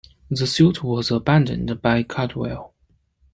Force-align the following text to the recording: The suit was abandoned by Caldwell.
The 0.31 0.47
suit 0.47 0.83
was 0.83 1.11
abandoned 1.11 1.79
by 1.79 2.01
Caldwell. 2.01 2.73